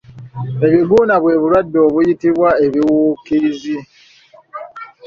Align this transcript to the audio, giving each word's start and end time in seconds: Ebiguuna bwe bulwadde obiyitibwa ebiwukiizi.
Ebiguuna 0.65 1.15
bwe 1.23 1.33
bulwadde 1.41 1.77
obiyitibwa 1.87 2.49
ebiwukiizi. 2.65 3.77